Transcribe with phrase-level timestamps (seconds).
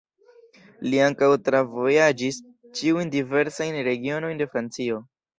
[0.85, 2.39] Li ankaŭ travojaĝis
[2.79, 4.99] ĉiujn diversajn regionojn de Francio.